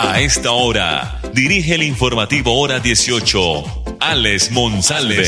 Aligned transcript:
A 0.00 0.20
esta 0.20 0.52
hora, 0.52 1.18
dirige 1.34 1.74
el 1.74 1.82
informativo 1.82 2.60
Hora 2.60 2.78
18, 2.78 3.40
Alex 4.00 4.52
Monsalve. 4.52 5.24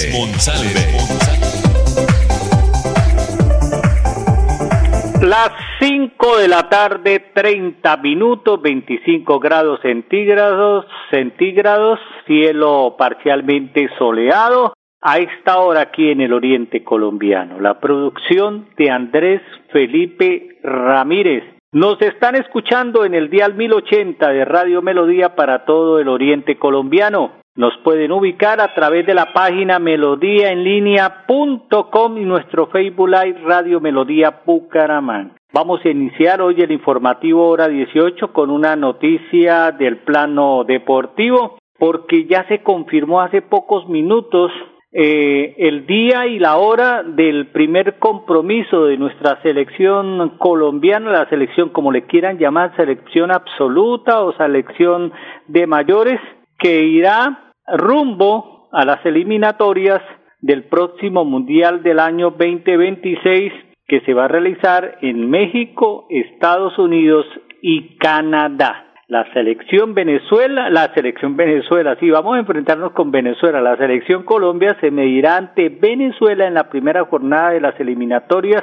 Las 5.22 5.50
5 5.80 6.38
de 6.38 6.48
la 6.48 6.68
tarde, 6.68 7.18
30 7.34 7.96
minutos, 7.96 8.62
25 8.62 9.40
grados 9.40 9.80
centígrados, 9.82 10.86
centígrados, 11.10 11.98
cielo 12.26 12.94
parcialmente 12.96 13.88
soleado. 13.98 14.72
A 15.02 15.18
esta 15.18 15.58
hora 15.58 15.80
aquí 15.80 16.10
en 16.10 16.20
el 16.20 16.32
oriente 16.32 16.84
colombiano, 16.84 17.58
la 17.58 17.80
producción 17.80 18.68
de 18.76 18.90
Andrés 18.90 19.42
Felipe 19.72 20.58
Ramírez 20.62 21.59
nos 21.72 22.02
están 22.02 22.34
escuchando 22.34 23.04
en 23.04 23.14
el 23.14 23.30
dial 23.30 23.54
1080 23.54 24.28
de 24.28 24.44
Radio 24.44 24.82
Melodía 24.82 25.36
para 25.36 25.64
todo 25.64 26.00
el 26.00 26.08
oriente 26.08 26.58
colombiano. 26.58 27.34
Nos 27.54 27.72
pueden 27.84 28.10
ubicar 28.10 28.60
a 28.60 28.74
través 28.74 29.06
de 29.06 29.14
la 29.14 29.32
página 29.32 29.78
melodíaenlínea.com 29.78 32.18
y 32.18 32.24
nuestro 32.24 32.66
Facebook 32.68 33.08
Live 33.08 33.42
Radio 33.44 33.80
Melodía 33.80 34.40
Bucaramanga. 34.44 35.36
Vamos 35.52 35.80
a 35.84 35.88
iniciar 35.88 36.42
hoy 36.42 36.60
el 36.60 36.72
informativo 36.72 37.48
hora 37.48 37.68
18 37.68 38.32
con 38.32 38.50
una 38.50 38.74
noticia 38.76 39.72
del 39.72 39.98
plano 39.98 40.64
deportivo 40.64 41.58
porque 41.78 42.26
ya 42.26 42.46
se 42.48 42.62
confirmó 42.62 43.20
hace 43.20 43.42
pocos 43.42 43.86
minutos 43.88 44.50
eh, 44.92 45.54
el 45.58 45.86
día 45.86 46.26
y 46.26 46.38
la 46.38 46.56
hora 46.56 47.04
del 47.04 47.48
primer 47.48 47.98
compromiso 47.98 48.86
de 48.86 48.96
nuestra 48.96 49.40
selección 49.42 50.36
colombiana, 50.38 51.12
la 51.12 51.28
selección 51.28 51.68
como 51.68 51.92
le 51.92 52.06
quieran 52.06 52.38
llamar, 52.38 52.74
selección 52.76 53.30
absoluta 53.30 54.22
o 54.22 54.32
selección 54.36 55.12
de 55.46 55.66
mayores, 55.66 56.20
que 56.58 56.82
irá 56.82 57.52
rumbo 57.68 58.68
a 58.72 58.84
las 58.84 59.04
eliminatorias 59.06 60.02
del 60.40 60.64
próximo 60.64 61.24
Mundial 61.24 61.82
del 61.82 62.00
año 62.00 62.30
2026 62.30 63.52
que 63.86 64.00
se 64.02 64.14
va 64.14 64.26
a 64.26 64.28
realizar 64.28 64.98
en 65.02 65.28
México, 65.28 66.06
Estados 66.10 66.78
Unidos 66.78 67.26
y 67.60 67.96
Canadá 67.98 68.89
la 69.10 69.24
selección 69.32 69.92
Venezuela, 69.92 70.70
la 70.70 70.94
selección 70.94 71.36
Venezuela, 71.36 71.96
sí, 71.98 72.08
vamos 72.08 72.36
a 72.36 72.38
enfrentarnos 72.38 72.92
con 72.92 73.10
Venezuela. 73.10 73.60
La 73.60 73.76
selección 73.76 74.22
Colombia 74.22 74.76
se 74.80 74.92
medirá 74.92 75.36
ante 75.36 75.68
Venezuela 75.68 76.46
en 76.46 76.54
la 76.54 76.70
primera 76.70 77.04
jornada 77.04 77.50
de 77.50 77.60
las 77.60 77.78
eliminatorias 77.80 78.62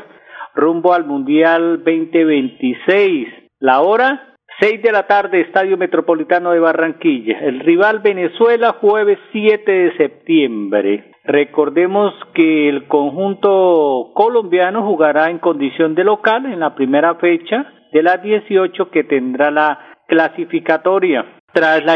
rumbo 0.55 0.93
al 0.93 1.03
Mundial 1.03 1.83
2026. 1.83 3.27
La 3.59 3.81
hora, 3.81 4.37
6 4.61 4.81
de 4.83 4.91
la 4.93 5.05
tarde, 5.05 5.41
Estadio 5.41 5.75
Metropolitano 5.75 6.51
de 6.51 6.59
Barranquilla. 6.59 7.39
El 7.39 7.59
rival 7.59 7.99
Venezuela, 7.99 8.77
jueves 8.79 9.19
7 9.33 9.69
de 9.69 9.97
septiembre. 9.97 11.11
Recordemos 11.25 12.13
que 12.33 12.69
el 12.69 12.87
conjunto 12.87 14.11
colombiano 14.13 14.83
jugará 14.83 15.29
en 15.29 15.39
condición 15.39 15.93
de 15.93 16.05
local 16.05 16.45
en 16.45 16.61
la 16.61 16.73
primera 16.73 17.15
fecha 17.15 17.73
de 17.91 18.01
las 18.01 18.23
18 18.23 18.91
que 18.91 19.03
tendrá 19.03 19.51
la 19.51 19.96
clasificatoria. 20.07 21.25
Tras 21.53 21.83
la, 21.85 21.95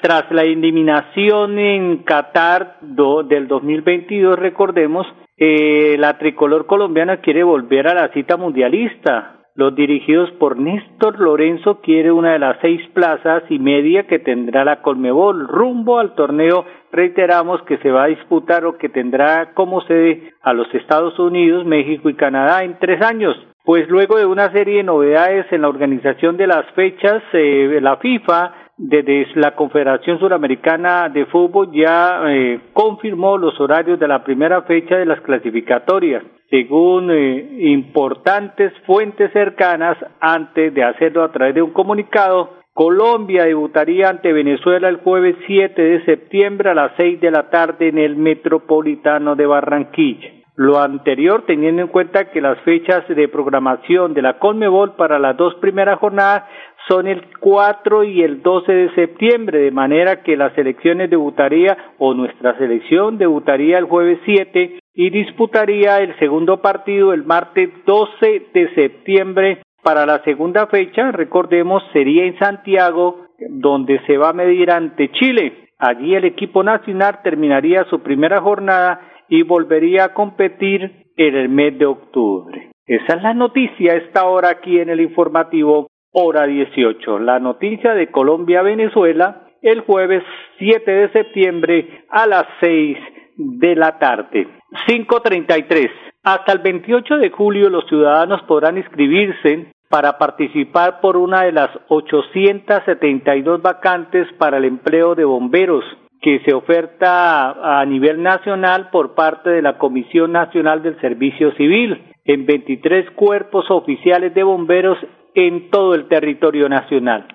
tras 0.00 0.30
la 0.30 0.42
eliminación 0.42 1.58
en 1.58 1.98
Qatar 2.04 2.76
del 2.80 3.48
2022, 3.48 4.38
recordemos, 4.38 5.06
eh, 5.36 5.96
la 5.98 6.18
tricolor 6.18 6.66
colombiana 6.66 7.18
quiere 7.18 7.42
volver 7.42 7.88
a 7.88 7.94
la 7.94 8.08
cita 8.08 8.36
mundialista. 8.36 9.34
Los 9.54 9.74
dirigidos 9.74 10.30
por 10.38 10.56
Néstor 10.56 11.18
Lorenzo 11.18 11.80
quiere 11.80 12.12
una 12.12 12.32
de 12.32 12.38
las 12.38 12.58
seis 12.60 12.80
plazas 12.94 13.42
y 13.50 13.58
media 13.58 14.06
que 14.06 14.20
tendrá 14.20 14.64
la 14.64 14.82
Colmebol 14.82 15.48
rumbo 15.48 15.98
al 15.98 16.14
torneo, 16.14 16.64
reiteramos 16.92 17.60
que 17.62 17.78
se 17.78 17.90
va 17.90 18.04
a 18.04 18.08
disputar 18.08 18.64
o 18.64 18.78
que 18.78 18.88
tendrá 18.88 19.54
como 19.54 19.80
sede 19.82 20.32
a 20.42 20.52
los 20.52 20.72
Estados 20.72 21.18
Unidos, 21.18 21.66
México 21.66 22.08
y 22.08 22.14
Canadá 22.14 22.62
en 22.62 22.78
tres 22.78 23.02
años 23.02 23.36
pues 23.68 23.86
luego 23.90 24.16
de 24.16 24.24
una 24.24 24.50
serie 24.50 24.78
de 24.78 24.82
novedades 24.82 25.44
en 25.52 25.60
la 25.60 25.68
organización 25.68 26.38
de 26.38 26.46
las 26.46 26.64
fechas, 26.72 27.22
eh, 27.34 27.78
la 27.82 27.98
FIFA 27.98 28.54
desde 28.78 29.26
la 29.34 29.54
Confederación 29.54 30.18
Suramericana 30.18 31.10
de 31.10 31.26
Fútbol 31.26 31.70
ya 31.70 32.18
eh, 32.28 32.60
confirmó 32.72 33.36
los 33.36 33.60
horarios 33.60 34.00
de 34.00 34.08
la 34.08 34.24
primera 34.24 34.62
fecha 34.62 34.96
de 34.96 35.04
las 35.04 35.20
clasificatorias, 35.20 36.24
según 36.48 37.10
eh, 37.10 37.46
importantes 37.70 38.72
fuentes 38.86 39.30
cercanas 39.34 39.98
antes 40.18 40.72
de 40.72 40.84
hacerlo 40.84 41.22
a 41.22 41.30
través 41.30 41.54
de 41.54 41.60
un 41.60 41.74
comunicado. 41.74 42.54
Colombia 42.72 43.44
debutaría 43.44 44.08
ante 44.08 44.32
Venezuela 44.32 44.88
el 44.88 44.96
jueves 44.96 45.36
7 45.46 45.82
de 45.82 46.04
septiembre 46.06 46.70
a 46.70 46.74
las 46.74 46.92
6 46.96 47.20
de 47.20 47.30
la 47.30 47.50
tarde 47.50 47.88
en 47.88 47.98
el 47.98 48.16
Metropolitano 48.16 49.36
de 49.36 49.44
Barranquilla. 49.44 50.37
Lo 50.58 50.80
anterior 50.80 51.44
teniendo 51.46 51.82
en 51.82 51.86
cuenta 51.86 52.32
que 52.32 52.40
las 52.40 52.58
fechas 52.62 53.06
de 53.06 53.28
programación 53.28 54.12
de 54.12 54.22
la 54.22 54.40
Conmebol 54.40 54.96
para 54.96 55.20
las 55.20 55.36
dos 55.36 55.54
primeras 55.60 56.00
jornadas 56.00 56.48
son 56.88 57.06
el 57.06 57.28
4 57.38 58.02
y 58.02 58.24
el 58.24 58.42
12 58.42 58.72
de 58.72 58.94
septiembre, 58.96 59.60
de 59.60 59.70
manera 59.70 60.24
que 60.24 60.36
las 60.36 60.52
selecciones 60.54 61.10
debutaría 61.10 61.78
o 61.98 62.12
nuestra 62.12 62.58
selección 62.58 63.18
debutaría 63.18 63.78
el 63.78 63.84
jueves 63.84 64.18
7 64.24 64.80
y 64.94 65.10
disputaría 65.10 66.00
el 66.00 66.18
segundo 66.18 66.60
partido 66.60 67.12
el 67.12 67.22
martes 67.22 67.70
12 67.86 68.48
de 68.52 68.74
septiembre 68.74 69.62
para 69.84 70.06
la 70.06 70.24
segunda 70.24 70.66
fecha, 70.66 71.12
recordemos, 71.12 71.84
sería 71.92 72.24
en 72.24 72.36
Santiago, 72.36 73.26
donde 73.48 74.00
se 74.08 74.18
va 74.18 74.30
a 74.30 74.32
medir 74.32 74.72
ante 74.72 75.12
Chile. 75.12 75.68
Allí 75.78 76.16
el 76.16 76.24
equipo 76.24 76.64
nacional 76.64 77.20
terminaría 77.22 77.84
su 77.84 78.02
primera 78.02 78.40
jornada 78.40 79.00
y 79.28 79.42
volvería 79.42 80.04
a 80.04 80.14
competir 80.14 81.06
en 81.16 81.34
el 81.34 81.48
mes 81.48 81.78
de 81.78 81.86
octubre. 81.86 82.70
Esa 82.86 83.16
es 83.16 83.22
la 83.22 83.34
noticia 83.34 83.96
esta 83.96 84.24
hora 84.24 84.48
aquí 84.50 84.78
en 84.80 84.88
el 84.88 85.00
informativo 85.00 85.88
hora 86.12 86.46
18. 86.46 87.18
La 87.18 87.38
noticia 87.38 87.94
de 87.94 88.10
Colombia-Venezuela 88.10 89.48
el 89.62 89.80
jueves 89.80 90.22
7 90.58 90.90
de 90.90 91.12
septiembre 91.12 92.04
a 92.08 92.26
las 92.26 92.46
6 92.60 92.96
de 93.36 93.76
la 93.76 93.98
tarde. 93.98 94.48
5.33. 94.86 95.90
Hasta 96.22 96.52
el 96.52 96.58
28 96.58 97.18
de 97.18 97.30
julio 97.30 97.70
los 97.70 97.86
ciudadanos 97.88 98.42
podrán 98.42 98.78
inscribirse 98.78 99.72
para 99.88 100.18
participar 100.18 101.00
por 101.00 101.16
una 101.16 101.42
de 101.42 101.52
las 101.52 101.70
872 101.88 103.62
vacantes 103.62 104.28
para 104.38 104.58
el 104.58 104.64
empleo 104.64 105.14
de 105.14 105.24
bomberos 105.24 105.84
que 106.20 106.40
se 106.44 106.54
oferta 106.54 107.80
a 107.80 107.84
nivel 107.84 108.22
nacional 108.22 108.90
por 108.90 109.14
parte 109.14 109.50
de 109.50 109.62
la 109.62 109.78
Comisión 109.78 110.32
Nacional 110.32 110.82
del 110.82 111.00
Servicio 111.00 111.52
Civil 111.52 112.02
en 112.24 112.44
23 112.44 113.10
cuerpos 113.12 113.70
oficiales 113.70 114.34
de 114.34 114.42
bomberos 114.42 114.98
en 115.34 115.70
todo 115.70 115.94
el 115.94 116.08
territorio 116.08 116.68
nacional. 116.68 117.26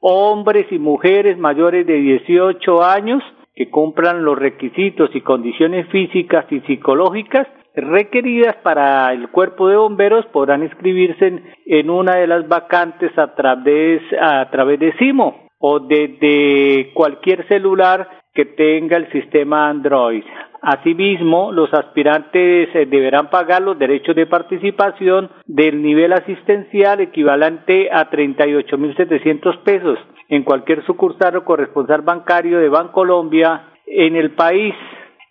Hombres 0.00 0.66
y 0.70 0.78
mujeres 0.78 1.38
mayores 1.38 1.86
de 1.86 1.94
18 1.94 2.84
años 2.84 3.22
que 3.54 3.70
cumplan 3.70 4.24
los 4.24 4.38
requisitos 4.38 5.10
y 5.14 5.22
condiciones 5.22 5.88
físicas 5.88 6.44
y 6.50 6.60
psicológicas 6.60 7.46
requeridas 7.74 8.56
para 8.62 9.12
el 9.12 9.28
cuerpo 9.28 9.68
de 9.68 9.76
bomberos 9.76 10.26
podrán 10.26 10.62
inscribirse 10.62 11.42
en, 11.66 11.90
una 11.90 12.16
de 12.16 12.26
las 12.26 12.46
vacantes 12.48 13.16
a 13.18 13.34
través, 13.34 14.02
a 14.20 14.48
través 14.50 14.80
de 14.80 14.92
CIMO 14.98 15.48
o 15.58 15.80
desde 15.80 16.92
cualquier 16.94 17.46
celular 17.48 18.08
que 18.36 18.44
tenga 18.44 18.96
el 18.98 19.10
sistema 19.10 19.68
Android. 19.68 20.22
Asimismo, 20.62 21.50
los 21.52 21.72
aspirantes 21.72 22.68
eh, 22.74 22.86
deberán 22.86 23.30
pagar 23.30 23.62
los 23.62 23.78
derechos 23.78 24.14
de 24.14 24.26
participación 24.26 25.30
del 25.46 25.82
nivel 25.82 26.12
asistencial 26.12 27.00
equivalente 27.00 27.88
a 27.90 28.10
38.700 28.10 29.62
pesos 29.62 29.98
en 30.28 30.42
cualquier 30.44 30.84
sucursal 30.84 31.36
o 31.36 31.44
corresponsal 31.44 32.02
bancario 32.02 32.58
de 32.58 32.68
Bancolombia 32.68 33.70
en 33.86 34.16
el 34.16 34.32
país. 34.32 34.74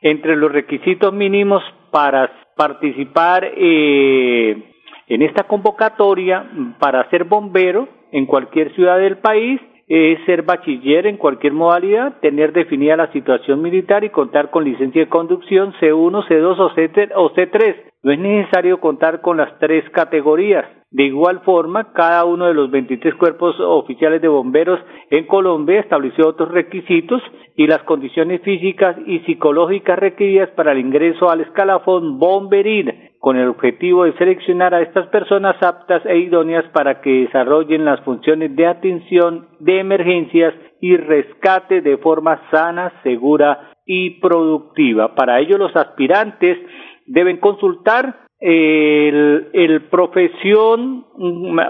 Entre 0.02 0.36
los 0.36 0.52
requisitos 0.52 1.14
mínimos 1.14 1.64
para 1.92 2.32
participar 2.56 3.46
eh, 3.56 4.72
en 5.08 5.22
esta 5.22 5.44
convocatoria 5.44 6.46
para 6.80 7.10
ser 7.10 7.26
bombero 7.26 7.88
en 8.12 8.26
cualquier 8.26 8.74
ciudad 8.76 8.98
del 8.98 9.18
país 9.18 9.60
es 9.88 10.20
ser 10.26 10.42
bachiller 10.42 11.06
en 11.06 11.18
cualquier 11.18 11.54
modalidad, 11.54 12.20
tener 12.20 12.54
definida 12.54 12.98
la 12.98 13.12
situación 13.12 13.62
militar 13.62 14.04
y 14.04 14.10
contar 14.10 14.50
con 14.50 14.64
licencia 14.64 15.02
de 15.02 15.10
conducción 15.10 15.74
C1, 15.74 16.28
C2 16.28 17.12
o 17.16 17.34
C3. 17.34 17.76
No 18.04 18.12
es 18.12 18.20
necesario 18.20 18.80
contar 18.80 19.22
con 19.22 19.38
las 19.38 19.58
tres 19.60 19.88
categorías. 19.92 20.66
De 20.92 21.04
igual 21.04 21.42
forma, 21.42 21.92
cada 21.92 22.24
uno 22.24 22.46
de 22.46 22.54
los 22.54 22.72
23 22.72 23.16
cuerpos 23.16 23.60
oficiales 23.60 24.22
de 24.22 24.28
bomberos 24.28 24.80
en 25.10 25.28
Colombia 25.28 25.82
estableció 25.82 26.28
otros 26.28 26.52
requisitos 26.52 27.22
y 27.56 27.68
las 27.68 27.84
condiciones 27.84 28.42
físicas 28.42 28.96
y 29.06 29.20
psicológicas 29.20 30.00
requeridas 30.00 30.50
para 30.52 30.72
el 30.72 30.80
ingreso 30.80 31.30
al 31.30 31.42
escalafón 31.42 32.18
bomberil, 32.18 32.94
con 33.26 33.38
el 33.38 33.48
objetivo 33.48 34.04
de 34.04 34.16
seleccionar 34.20 34.76
a 34.76 34.84
estas 34.84 35.08
personas 35.08 35.56
aptas 35.64 36.06
e 36.06 36.16
idóneas 36.16 36.64
para 36.72 37.02
que 37.02 37.22
desarrollen 37.22 37.84
las 37.84 38.00
funciones 38.02 38.56
de 38.56 38.68
atención 38.68 39.48
de 39.60 39.80
emergencias 39.80 40.54
y 40.80 40.96
rescate 40.96 41.82
de 41.82 41.98
forma 41.98 42.40
sana, 42.52 42.94
segura 43.02 43.72
y 43.84 44.20
productiva. 44.20 45.16
Para 45.16 45.40
ello, 45.40 45.58
los 45.58 45.76
aspirantes 45.76 46.60
deben 47.08 47.38
consultar 47.38 48.28
el, 48.40 49.88
profesión, 49.90 51.08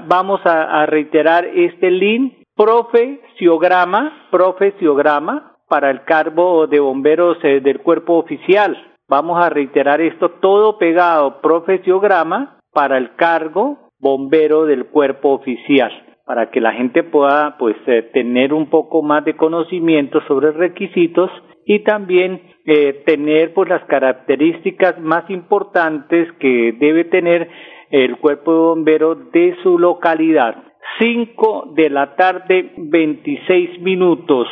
vamos 0.09 0.41
a, 0.43 0.85
reiterar 0.87 1.45
este 1.45 1.89
link, 1.89 2.33
profesiograma, 2.53 4.27
profesiograma 4.29 5.55
para 5.69 5.89
el 5.89 6.03
cargo 6.03 6.67
de 6.67 6.81
bomberos 6.81 7.37
eh, 7.43 7.61
del 7.61 7.79
cuerpo 7.79 8.15
oficial. 8.17 8.94
Vamos 9.07 9.43
a 9.43 9.49
reiterar 9.49 10.01
esto 10.01 10.31
todo 10.41 10.77
pegado, 10.77 11.41
profesiograma 11.41 12.59
para 12.73 12.97
el 12.97 13.15
cargo 13.15 13.91
bombero 13.99 14.65
del 14.65 14.87
cuerpo 14.87 15.29
oficial 15.29 15.91
para 16.25 16.49
que 16.49 16.59
la 16.59 16.73
gente 16.73 17.03
pueda 17.03 17.55
pues 17.57 17.75
eh, 17.85 18.09
tener 18.13 18.51
un 18.51 18.69
poco 18.69 19.03
más 19.03 19.23
de 19.25 19.35
conocimiento 19.35 20.21
sobre 20.27 20.51
requisitos 20.51 21.29
y 21.65 21.83
también 21.83 22.41
eh, 22.65 23.03
tener 23.05 23.53
pues 23.53 23.69
las 23.69 23.83
características 23.85 24.99
más 24.99 25.29
importantes 25.29 26.31
que 26.39 26.75
debe 26.79 27.05
tener 27.05 27.47
el 27.91 28.17
cuerpo 28.17 28.51
de 28.51 28.59
bomberos 28.59 29.31
de 29.31 29.55
su 29.61 29.77
localidad. 29.77 30.63
5 30.99 31.73
de 31.75 31.89
la 31.89 32.15
tarde, 32.15 32.73
26 32.77 33.81
minutos. 33.81 34.47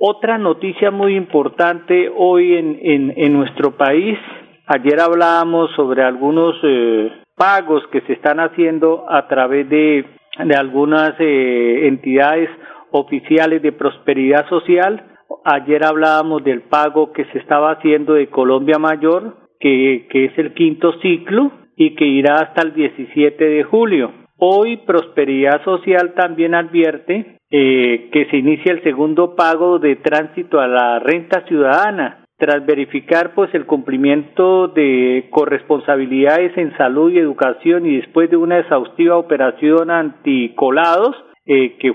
Otra 0.00 0.38
noticia 0.38 0.90
muy 0.90 1.14
importante 1.14 2.10
hoy 2.16 2.56
en, 2.56 2.78
en, 2.82 3.12
en 3.16 3.32
nuestro 3.34 3.76
país. 3.76 4.18
Ayer 4.66 4.98
hablábamos 4.98 5.70
sobre 5.76 6.02
algunos 6.02 6.56
eh, 6.62 7.12
pagos 7.36 7.82
que 7.92 8.00
se 8.02 8.14
están 8.14 8.40
haciendo 8.40 9.04
a 9.08 9.28
través 9.28 9.68
de, 9.68 10.06
de 10.42 10.56
algunas 10.56 11.14
eh, 11.18 11.86
entidades 11.86 12.48
oficiales 12.92 13.62
de 13.62 13.72
prosperidad 13.72 14.48
social 14.48 15.04
Ayer 15.44 15.84
hablábamos 15.84 16.44
del 16.44 16.62
pago 16.62 17.12
que 17.12 17.24
se 17.26 17.38
estaba 17.38 17.72
haciendo 17.72 18.14
de 18.14 18.28
Colombia 18.28 18.78
Mayor, 18.78 19.36
que, 19.58 20.06
que 20.10 20.26
es 20.26 20.38
el 20.38 20.52
quinto 20.54 20.92
ciclo 21.00 21.52
y 21.76 21.94
que 21.94 22.04
irá 22.04 22.34
hasta 22.36 22.62
el 22.62 22.74
17 22.74 23.42
de 23.42 23.64
julio. 23.64 24.12
Hoy 24.36 24.78
Prosperidad 24.78 25.62
Social 25.64 26.14
también 26.14 26.54
advierte 26.54 27.39
eh, 27.50 28.08
que 28.12 28.26
se 28.26 28.36
inicia 28.36 28.72
el 28.72 28.82
segundo 28.82 29.34
pago 29.34 29.78
de 29.78 29.96
tránsito 29.96 30.60
a 30.60 30.68
la 30.68 30.98
renta 31.00 31.44
ciudadana 31.46 32.24
tras 32.40 32.64
verificar 32.64 33.34
pues 33.34 33.54
el 33.54 33.66
cumplimiento 33.66 34.68
de 34.68 35.28
corresponsabilidades 35.30 36.56
en 36.56 36.74
salud 36.78 37.12
y 37.12 37.18
educación 37.18 37.84
y 37.84 37.96
después 37.96 38.30
de 38.30 38.38
una 38.38 38.58
exhaustiva 38.58 39.18
operación 39.18 39.90
anticolados 39.90 41.14
eh, 41.44 41.76
que, 41.78 41.92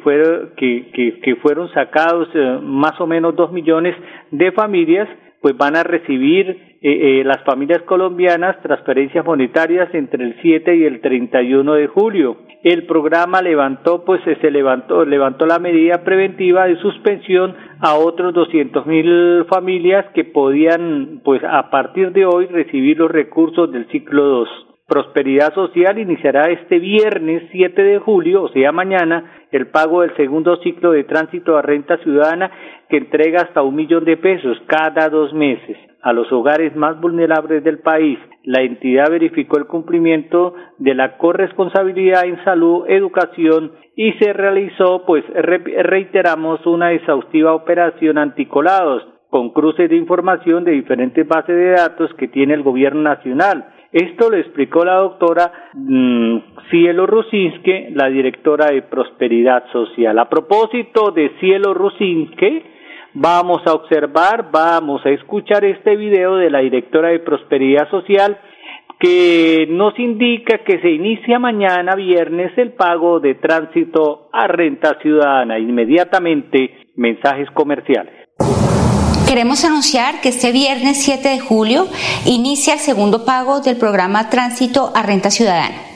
que, 0.57 1.19
que, 1.21 1.35
fueron 1.37 1.71
sacados 1.73 2.27
eh, 2.35 2.59
más 2.61 2.99
o 2.99 3.07
menos 3.07 3.35
dos 3.35 3.51
millones 3.51 3.95
de 4.31 4.51
familias, 4.51 5.07
pues 5.45 5.55
van 5.57 5.75
a 5.75 5.83
recibir 5.83 6.49
eh, 6.49 7.19
eh, 7.19 7.23
las 7.23 7.43
familias 7.43 7.83
colombianas 7.83 8.59
transferencias 8.63 9.23
monetarias 9.23 9.93
entre 9.93 10.23
el 10.23 10.35
7 10.41 10.75
y 10.75 10.85
el 10.85 11.01
31 11.01 11.71
de 11.75 11.85
julio. 11.85 12.37
El 12.63 12.87
programa 12.87 13.43
levantó, 13.43 14.03
pues 14.05 14.21
se 14.23 14.49
levantó, 14.49 15.05
levantó 15.05 15.45
la 15.45 15.59
medida 15.59 16.03
preventiva 16.03 16.65
de 16.65 16.77
suspensión 16.77 17.55
a 17.79 17.93
otros 17.93 18.33
200 18.33 18.87
mil 18.87 19.45
familias 19.47 20.07
que 20.15 20.23
podían, 20.23 21.21
pues 21.23 21.43
a 21.43 21.69
partir 21.69 22.11
de 22.11 22.25
hoy, 22.25 22.47
recibir 22.47 22.97
los 22.97 23.11
recursos 23.11 23.71
del 23.71 23.85
ciclo 23.89 24.23
2. 24.23 24.64
Prosperidad 24.87 25.51
Social 25.55 25.97
iniciará 25.97 26.51
este 26.51 26.77
viernes 26.77 27.41
7 27.51 27.81
de 27.81 27.97
julio, 27.97 28.43
o 28.43 28.49
sea 28.49 28.71
mañana, 28.71 29.47
el 29.51 29.65
pago 29.67 30.01
del 30.01 30.15
segundo 30.15 30.57
ciclo 30.57 30.91
de 30.91 31.03
tránsito 31.05 31.57
a 31.57 31.63
renta 31.63 31.97
ciudadana 32.03 32.51
que 32.87 32.97
entrega 32.97 33.41
hasta 33.41 33.63
un 33.63 33.73
millón 33.73 34.05
de 34.05 34.15
pesos 34.17 34.61
cada 34.67 35.09
dos 35.09 35.33
meses 35.33 35.75
a 36.03 36.13
los 36.13 36.31
hogares 36.31 36.75
más 36.75 37.01
vulnerables 37.01 37.63
del 37.63 37.79
país. 37.79 38.19
La 38.43 38.61
entidad 38.61 39.09
verificó 39.09 39.57
el 39.57 39.65
cumplimiento 39.65 40.53
de 40.77 40.93
la 40.93 41.17
corresponsabilidad 41.17 42.25
en 42.25 42.43
salud, 42.43 42.85
educación 42.87 43.71
y 43.95 44.11
se 44.19 44.33
realizó, 44.33 45.03
pues 45.07 45.23
reiteramos, 45.33 46.63
una 46.67 46.91
exhaustiva 46.91 47.55
operación 47.55 48.19
anticolados 48.19 49.01
con 49.31 49.49
cruces 49.49 49.89
de 49.89 49.95
información 49.95 50.63
de 50.63 50.73
diferentes 50.73 51.27
bases 51.27 51.55
de 51.55 51.71
datos 51.71 52.13
que 52.19 52.27
tiene 52.27 52.53
el 52.53 52.61
gobierno 52.61 53.01
nacional 53.01 53.71
esto 53.95 54.29
lo 54.29 54.35
explicó 54.35 54.83
la 54.83 54.95
doctora 54.95 55.69
mm, 55.73 56.37
Cielo 56.69 57.07
Rusinske, 57.07 57.91
la 57.93 58.07
directora 58.09 58.65
de 58.65 58.81
Prosperidad 58.81 59.71
Social. 59.71 60.19
A 60.19 60.27
propósito 60.27 61.11
de 61.11 61.31
Cielo 61.39 61.73
Rusinske, 61.73 62.61
vamos 63.13 63.61
a 63.65 63.71
observar, 63.71 64.51
vamos 64.51 65.05
a 65.05 65.11
escuchar 65.11 65.63
este 65.63 65.95
video 65.95 66.35
de 66.35 66.49
la 66.49 66.59
directora 66.59 67.07
de 67.07 67.19
Prosperidad 67.19 67.89
Social 67.89 68.37
que 68.99 69.65
nos 69.69 69.97
indica 69.97 70.57
que 70.65 70.81
se 70.81 70.89
inicia 70.89 71.39
mañana 71.39 71.95
viernes 71.95 72.51
el 72.57 72.73
pago 72.73 73.21
de 73.21 73.35
tránsito 73.35 74.27
a 74.33 74.45
renta 74.47 74.99
ciudadana. 75.01 75.57
Inmediatamente, 75.57 76.87
mensajes 76.97 77.49
comerciales. 77.51 78.24
Queremos 79.27 79.65
anunciar 79.65 80.21
que 80.21 80.29
este 80.29 80.51
viernes 80.51 81.01
7 81.01 81.29
de 81.29 81.39
julio 81.39 81.87
inicia 82.25 82.75
el 82.75 82.79
segundo 82.79 83.25
pago 83.25 83.59
del 83.59 83.75
programa 83.75 84.29
Tránsito 84.29 84.91
a 84.93 85.01
Renta 85.01 85.31
Ciudadana. 85.31 85.94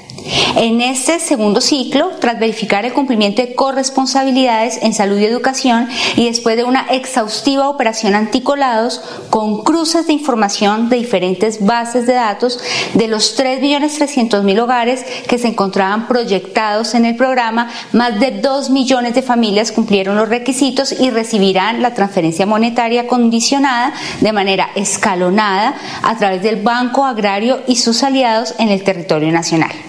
En 0.56 0.82
este 0.82 1.20
segundo 1.20 1.62
ciclo, 1.62 2.12
tras 2.20 2.40
verificar 2.40 2.86
el 2.86 2.94
cumplimiento 2.94 3.42
de 3.42 3.56
corresponsabilidades 3.56 4.80
en 4.82 4.94
salud 4.94 5.18
y 5.20 5.26
educación 5.26 5.88
y 6.16 6.26
después 6.26 6.58
de 6.58 6.64
una 6.64 6.88
exhaustiva 6.90 7.70
operación 7.70 8.16
anticolados 8.16 9.02
con 9.30 9.64
cruces 9.64 10.08
de 10.08 10.14
información 10.14 10.90
de 10.90 10.98
diferentes 10.98 11.66
bases 11.66 12.08
de 12.08 12.14
datos 12.14 12.60
de 12.94 13.08
los 13.08 13.38
3.300.000 13.40 14.60
hogares 14.60 15.06
que 15.28 15.38
se 15.38 15.50
encontraban 15.50 16.08
proyectados 16.08 16.96
en 16.96 17.06
el 17.06 17.16
programa, 17.16 17.70
más 17.94 18.20
de 18.20 18.32
2 18.32 18.70
millones 18.70 19.16
de 19.16 19.22
familias 19.22 19.72
cumplieron 19.72 20.18
los 20.18 20.30
requisitos 20.30 20.92
y 21.00 21.10
recibirán 21.10 21.82
la 21.82 21.94
transferencia 21.94 22.46
monetaria 22.46 23.08
condicionada 23.08 23.94
de 24.22 24.34
manera 24.34 24.70
escalonada 24.76 25.76
a 26.04 26.18
través 26.18 26.44
del 26.44 26.62
Banco 26.62 27.06
Agrario 27.06 27.62
y 27.68 27.76
sus 27.78 28.04
aliados 28.04 28.56
en 28.58 28.70
el 28.70 28.84
territorio 28.84 29.32
nacional. 29.32 29.89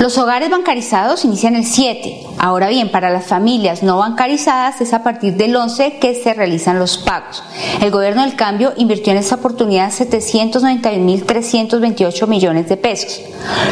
Los 0.00 0.18
hogares 0.18 0.50
bancarizados 0.50 1.24
inician 1.24 1.54
el 1.54 1.64
7. 1.64 2.26
Ahora 2.38 2.68
bien, 2.68 2.90
para 2.90 3.10
las 3.10 3.26
familias 3.26 3.84
no 3.84 3.98
bancarizadas 3.98 4.80
es 4.80 4.92
a 4.92 5.04
partir 5.04 5.36
del 5.36 5.54
11 5.54 5.98
que 5.98 6.20
se 6.20 6.34
realizan 6.34 6.80
los 6.80 6.98
pagos. 6.98 7.44
El 7.80 7.92
gobierno 7.92 8.22
del 8.22 8.34
cambio 8.34 8.72
invirtió 8.76 9.12
en 9.12 9.18
esta 9.18 9.36
oportunidad 9.36 9.92
791.328 9.92 12.26
millones 12.26 12.68
de 12.68 12.76
pesos. 12.76 13.20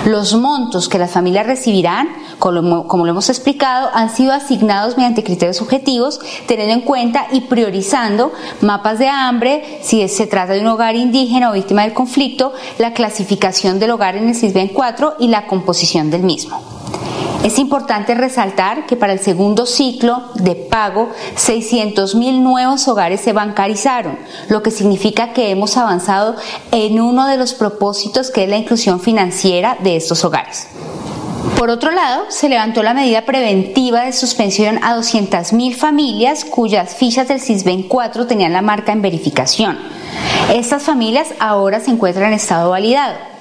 Los 0.07 0.35
montos 0.35 0.89
que 0.89 0.99
las 0.99 1.11
familias 1.11 1.47
recibirán, 1.47 2.09
como, 2.39 2.87
como 2.87 3.05
lo 3.05 3.11
hemos 3.11 3.29
explicado, 3.29 3.91
han 3.93 4.15
sido 4.15 4.33
asignados 4.33 4.97
mediante 4.97 5.25
criterios 5.25 5.61
objetivos, 5.61 6.21
teniendo 6.47 6.75
en 6.75 6.83
cuenta 6.83 7.27
y 7.33 7.41
priorizando 7.43 8.31
mapas 8.61 9.01
de 9.01 9.09
hambre, 9.09 9.81
si 9.83 10.07
se 10.09 10.29
trata 10.29 10.53
de 10.53 10.61
un 10.61 10.69
hogar 10.69 10.95
indígena 10.95 11.51
o 11.51 11.55
víctima 11.55 11.83
del 11.83 11.95
conflicto, 11.95 12.53
la 12.79 12.95
clasificación 12.95 13.81
del 13.81 13.91
hogar 13.91 14.15
en 14.17 14.29
el 14.29 14.37
CISBEN 14.37 14.69
4 14.69 15.17
y 15.19 15.27
la 15.29 15.49
composición 15.49 16.12
del 16.13 16.23
mismo. 16.23 16.61
Es 17.43 17.59
importante 17.59 18.15
resaltar 18.15 18.87
que 18.87 18.95
para 18.95 19.13
el 19.13 19.19
segundo 19.19 19.67
ciclo 19.67 20.23
de 20.35 20.55
pago, 20.55 21.11
600.000 21.37 22.41
nuevos 22.41 22.87
hogares 22.87 23.21
se 23.21 23.33
bancarizaron, 23.33 24.17
lo 24.49 24.63
que 24.63 24.71
significa 24.71 25.33
que 25.33 25.51
hemos 25.51 25.77
avanzado 25.77 26.37
en 26.71 27.01
uno 27.01 27.27
de 27.27 27.37
los 27.37 27.55
propósitos 27.55 28.31
que 28.31 28.45
es 28.45 28.49
la 28.49 28.59
inclusión 28.59 29.01
financiera 29.01 29.77
de 29.83 29.97
estos 29.97 30.25
hogares. 30.25 30.69
Por 31.59 31.69
otro 31.71 31.91
lado, 31.91 32.27
se 32.29 32.49
levantó 32.49 32.85
la 32.85 32.95
medida 32.95 33.25
preventiva 33.25 34.05
de 34.05 34.13
suspensión 34.13 34.79
a 34.83 34.97
200.000 34.97 35.75
familias 35.75 36.45
cuyas 36.45 36.95
fichas 36.95 37.27
del 37.27 37.41
CISBEN 37.41 37.89
4 37.89 38.29
tenían 38.29 38.53
la 38.53 38.63
marca 38.63 38.93
en 38.93 39.03
verificación. 39.03 39.79
Estas 40.53 40.85
familias 40.85 41.29
ahora 41.41 41.81
se 41.81 41.91
encuentran 41.91 42.29
en 42.29 42.35
estado 42.35 42.71
validado. 42.71 43.32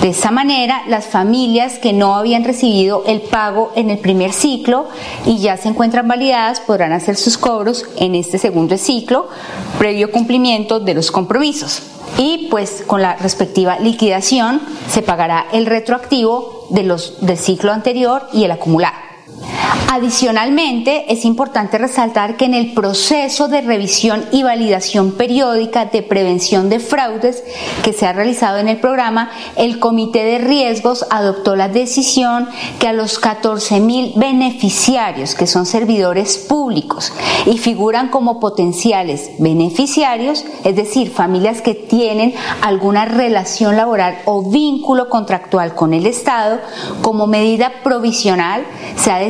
De 0.00 0.08
esta 0.08 0.30
manera, 0.30 0.82
las 0.88 1.08
familias 1.08 1.78
que 1.78 1.92
no 1.92 2.16
habían 2.16 2.42
recibido 2.42 3.04
el 3.06 3.20
pago 3.20 3.70
en 3.76 3.90
el 3.90 3.98
primer 3.98 4.32
ciclo 4.32 4.88
y 5.26 5.40
ya 5.40 5.58
se 5.58 5.68
encuentran 5.68 6.08
validadas 6.08 6.60
podrán 6.60 6.92
hacer 6.92 7.16
sus 7.16 7.36
cobros 7.36 7.84
en 7.98 8.14
este 8.14 8.38
segundo 8.38 8.78
ciclo, 8.78 9.28
previo 9.78 10.10
cumplimiento 10.10 10.80
de 10.80 10.94
los 10.94 11.10
compromisos. 11.10 11.82
Y 12.16 12.48
pues 12.50 12.82
con 12.86 13.02
la 13.02 13.16
respectiva 13.16 13.78
liquidación 13.78 14.62
se 14.88 15.02
pagará 15.02 15.46
el 15.52 15.66
retroactivo 15.66 16.66
de 16.70 16.82
los, 16.82 17.20
del 17.20 17.36
ciclo 17.36 17.70
anterior 17.70 18.26
y 18.32 18.44
el 18.44 18.52
acumulado. 18.52 19.09
Adicionalmente, 19.88 21.12
es 21.12 21.24
importante 21.24 21.78
resaltar 21.78 22.36
que 22.36 22.44
en 22.44 22.54
el 22.54 22.74
proceso 22.74 23.48
de 23.48 23.60
revisión 23.60 24.24
y 24.30 24.42
validación 24.42 25.12
periódica 25.12 25.86
de 25.86 26.02
prevención 26.02 26.68
de 26.68 26.80
fraudes 26.80 27.42
que 27.82 27.92
se 27.92 28.06
ha 28.06 28.12
realizado 28.12 28.58
en 28.58 28.68
el 28.68 28.78
programa, 28.78 29.30
el 29.56 29.78
Comité 29.78 30.24
de 30.24 30.38
Riesgos 30.38 31.06
adoptó 31.10 31.56
la 31.56 31.68
decisión 31.68 32.48
que 32.78 32.88
a 32.88 32.92
los 32.92 33.18
14 33.18 33.80
mil 33.80 34.12
beneficiarios, 34.16 35.34
que 35.34 35.46
son 35.46 35.66
servidores 35.66 36.36
públicos 36.36 37.12
y 37.46 37.58
figuran 37.58 38.08
como 38.08 38.40
potenciales 38.40 39.30
beneficiarios, 39.38 40.44
es 40.64 40.76
decir, 40.76 41.10
familias 41.10 41.62
que 41.62 41.74
tienen 41.74 42.34
alguna 42.62 43.06
relación 43.06 43.76
laboral 43.76 44.18
o 44.24 44.42
vínculo 44.42 45.08
contractual 45.08 45.74
con 45.74 45.94
el 45.94 46.06
Estado, 46.06 46.60
como 47.02 47.26
medida 47.26 47.82
provisional 47.82 48.64
se 48.96 49.10
ha 49.10 49.18
decidido 49.18 49.29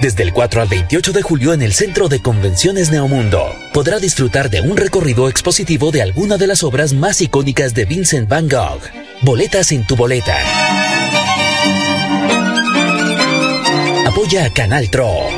Desde 0.00 0.22
el 0.22 0.32
4 0.32 0.62
al 0.62 0.68
28 0.68 1.12
de 1.12 1.22
julio 1.22 1.52
en 1.52 1.60
el 1.60 1.72
Centro 1.72 2.08
de 2.08 2.22
Convenciones 2.22 2.90
Neomundo, 2.90 3.52
podrá 3.72 3.98
disfrutar 3.98 4.48
de 4.48 4.60
un 4.60 4.76
recorrido 4.76 5.28
expositivo 5.28 5.90
de 5.90 6.02
alguna 6.02 6.36
de 6.36 6.46
las 6.46 6.62
obras 6.62 6.92
más 6.92 7.20
icónicas 7.20 7.74
de 7.74 7.84
Vincent 7.84 8.28
Van 8.28 8.48
Gogh. 8.48 8.80
Boletas 9.22 9.72
en 9.72 9.84
tu 9.84 9.96
boleta. 9.96 10.36
Apoya 14.06 14.44
a 14.44 14.50
Canal 14.50 14.88
Tro. 14.88 15.37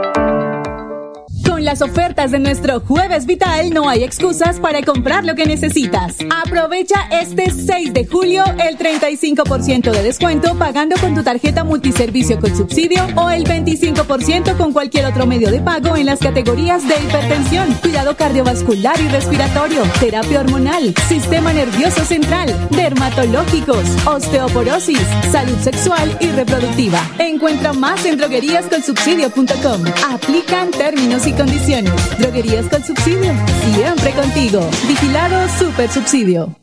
las 1.71 1.81
ofertas 1.81 2.31
de 2.31 2.39
nuestro 2.39 2.81
Jueves 2.81 3.25
Vital 3.25 3.73
no 3.73 3.87
hay 3.87 4.03
excusas 4.03 4.59
para 4.59 4.81
comprar 4.81 5.23
lo 5.23 5.35
que 5.35 5.45
necesitas. 5.45 6.17
Aprovecha 6.43 7.07
este 7.09 7.49
6 7.49 7.93
de 7.93 8.05
julio 8.05 8.43
el 8.59 8.77
35% 8.77 9.89
de 9.89 10.03
descuento 10.03 10.53
pagando 10.55 10.97
con 10.97 11.15
tu 11.15 11.23
tarjeta 11.23 11.63
multiservicio 11.63 12.41
con 12.41 12.53
subsidio 12.53 13.07
o 13.15 13.29
el 13.29 13.45
25% 13.45 14.57
con 14.57 14.73
cualquier 14.73 15.05
otro 15.05 15.25
medio 15.25 15.49
de 15.49 15.61
pago 15.61 15.95
en 15.95 16.07
las 16.07 16.19
categorías 16.19 16.85
de 16.85 16.95
hipertensión, 17.05 17.73
cuidado 17.75 18.17
cardiovascular 18.17 18.99
y 18.99 19.07
respiratorio, 19.07 19.83
terapia 20.01 20.41
hormonal, 20.41 20.93
sistema 21.07 21.53
nervioso 21.53 22.03
central, 22.03 22.53
dermatológicos, 22.71 23.85
osteoporosis, 24.05 25.07
salud 25.31 25.57
sexual 25.61 26.17
y 26.19 26.27
reproductiva. 26.31 26.99
Encuentra 27.17 27.71
más 27.71 28.05
en 28.05 28.17
drogueríascolsubsidio.com. 28.17 29.85
Aplican 30.09 30.71
términos 30.71 31.25
y 31.27 31.31
condiciones 31.31 31.60
Droguerías 31.61 32.65
con 32.69 32.83
subsidio. 32.83 33.33
Siempre 33.75 34.11
contigo. 34.13 34.67
Vigilado 34.87 35.47
Super 35.59 35.87
Subsidio. 35.91 36.55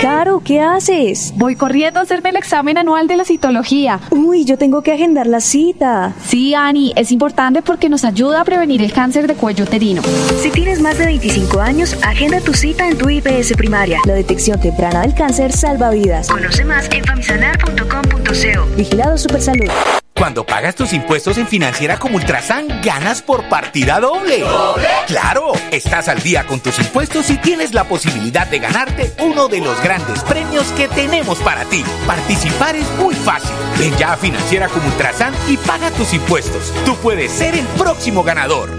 Caro, 0.00 0.40
¿qué 0.42 0.62
haces? 0.62 1.34
Voy 1.36 1.54
corriendo 1.54 2.00
a 2.00 2.04
hacerme 2.04 2.30
el 2.30 2.36
examen 2.36 2.78
anual 2.78 3.06
de 3.08 3.18
la 3.18 3.24
citología. 3.24 4.00
Uy, 4.10 4.46
yo 4.46 4.56
tengo 4.56 4.80
que 4.80 4.92
agendar 4.92 5.26
la 5.26 5.40
cita. 5.40 6.14
Sí, 6.24 6.54
Ani, 6.54 6.94
es 6.96 7.12
importante 7.12 7.60
porque 7.60 7.90
nos 7.90 8.04
ayuda 8.04 8.40
a 8.40 8.44
prevenir 8.44 8.82
el 8.82 8.92
cáncer 8.92 9.26
de 9.26 9.34
cuello 9.34 9.64
uterino. 9.64 10.00
Si 10.40 10.50
tienes 10.50 10.80
más 10.80 10.96
de 10.96 11.04
25 11.04 11.60
años, 11.60 11.96
agenda 12.02 12.40
tu 12.40 12.54
cita 12.54 12.88
en 12.88 12.96
tu 12.96 13.10
IPS 13.10 13.52
primaria. 13.54 14.00
La 14.06 14.14
detección 14.14 14.58
temprana 14.58 15.02
del 15.02 15.14
cáncer 15.14 15.52
salva 15.52 15.90
vidas. 15.90 16.28
Conoce 16.28 16.64
más 16.64 16.88
en 16.90 17.04
famisanar.com.co. 17.04 18.76
Vigilado 18.76 19.18
Supersalud. 19.18 19.68
Cuando 20.18 20.44
pagas 20.44 20.74
tus 20.74 20.92
impuestos 20.92 21.38
en 21.38 21.46
Financiera 21.46 21.96
como 21.96 22.16
Ultrasan, 22.16 22.80
ganas 22.82 23.22
por 23.22 23.48
partida 23.48 24.00
doble. 24.00 24.40
¿Doble? 24.40 24.88
¡Claro! 25.06 25.52
Estás 25.70 26.08
al 26.08 26.20
día 26.20 26.44
con 26.44 26.58
tus 26.58 26.76
impuestos 26.80 27.30
y 27.30 27.36
tienes 27.36 27.72
la 27.72 27.84
posibilidad 27.84 28.44
de 28.48 28.58
ganarte 28.58 29.12
uno 29.20 29.46
de 29.46 29.60
los 29.60 29.80
grandes 29.80 30.24
premios 30.24 30.66
que 30.72 30.88
tenemos 30.88 31.38
para 31.38 31.64
ti. 31.66 31.84
Participar 32.04 32.74
es 32.74 32.90
muy 32.98 33.14
fácil. 33.14 33.54
Ven 33.78 33.96
ya 33.96 34.14
a 34.14 34.16
Financiera 34.16 34.66
como 34.66 34.88
Ultrasan 34.88 35.32
y 35.46 35.56
paga 35.56 35.92
tus 35.92 36.12
impuestos. 36.12 36.74
Tú 36.84 36.96
puedes 36.96 37.30
ser 37.30 37.54
el 37.54 37.66
próximo 37.78 38.24
ganador. 38.24 38.70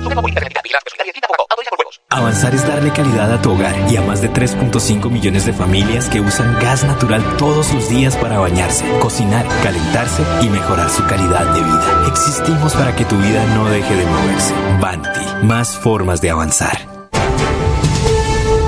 Avanzar 2.10 2.54
es 2.54 2.68
darle 2.68 2.92
calidad 2.92 3.32
a 3.32 3.42
tu 3.42 3.52
hogar 3.52 3.76
y 3.90 3.96
a 3.96 4.02
más 4.02 4.22
de 4.22 4.30
3.5 4.30 5.10
millones 5.10 5.46
de 5.46 5.54
familias 5.54 6.10
que 6.10 6.20
usan 6.20 6.60
gas 6.60 6.84
natural 6.84 7.24
todos 7.38 7.72
los 7.72 7.88
días 7.88 8.18
para 8.18 8.40
bañarse, 8.40 8.84
cocinar, 9.00 9.46
calentarse 9.64 10.24
y 10.42 10.50
mejorar 10.50 10.90
su 10.90 11.06
calidad 11.06 11.29
de 11.30 11.62
vida. 11.62 12.08
Existimos 12.08 12.74
para 12.76 12.96
que 12.96 13.06
tu 13.06 13.16
vida 13.18 13.46
no 13.56 13.70
deje 13.70 13.96
de 13.96 14.06
moverse. 14.06 14.54
Banti, 14.82 15.46
más 15.46 15.78
formas 15.78 16.22
de 16.22 16.32
avanzar. 16.32 16.78